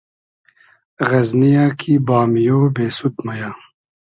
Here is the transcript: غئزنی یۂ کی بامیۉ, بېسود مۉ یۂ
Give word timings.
غئزنی 1.07 1.49
یۂ 1.55 1.65
کی 1.79 1.93
بامیۉ, 2.07 2.47
بېسود 2.75 3.15
مۉ 3.25 3.29
یۂ 3.39 3.49